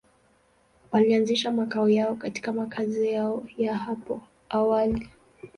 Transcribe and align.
Walianzisha 0.91 1.51
makao 1.51 1.89
yao 1.89 2.15
katika 2.15 2.53
makazi 2.53 3.11
yao 3.11 3.43
ya 3.57 3.77
hapo 3.77 4.21
awali. 4.49 5.09